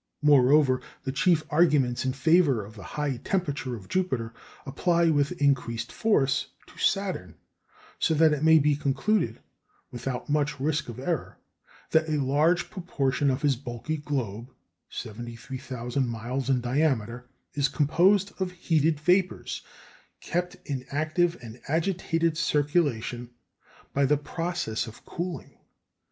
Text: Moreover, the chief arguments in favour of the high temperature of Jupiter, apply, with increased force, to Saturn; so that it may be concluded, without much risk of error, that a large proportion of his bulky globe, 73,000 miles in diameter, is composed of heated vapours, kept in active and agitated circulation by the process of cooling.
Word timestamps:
Moreover, 0.23 0.81
the 1.03 1.11
chief 1.11 1.43
arguments 1.51 2.05
in 2.05 2.13
favour 2.13 2.65
of 2.65 2.73
the 2.75 2.81
high 2.97 3.17
temperature 3.17 3.75
of 3.75 3.87
Jupiter, 3.87 4.33
apply, 4.65 5.11
with 5.11 5.31
increased 5.39 5.91
force, 5.91 6.47
to 6.65 6.77
Saturn; 6.79 7.35
so 7.99 8.15
that 8.15 8.33
it 8.33 8.43
may 8.43 8.57
be 8.57 8.75
concluded, 8.75 9.41
without 9.91 10.27
much 10.27 10.59
risk 10.59 10.89
of 10.89 10.97
error, 10.97 11.37
that 11.91 12.09
a 12.09 12.17
large 12.23 12.71
proportion 12.71 13.29
of 13.29 13.43
his 13.43 13.55
bulky 13.55 13.97
globe, 13.97 14.49
73,000 14.89 16.07
miles 16.09 16.49
in 16.49 16.61
diameter, 16.61 17.29
is 17.53 17.69
composed 17.69 18.31
of 18.39 18.53
heated 18.53 18.99
vapours, 18.99 19.61
kept 20.19 20.55
in 20.65 20.83
active 20.89 21.37
and 21.43 21.61
agitated 21.67 22.39
circulation 22.39 23.29
by 23.93 24.05
the 24.07 24.17
process 24.17 24.87
of 24.87 25.05
cooling. 25.05 25.59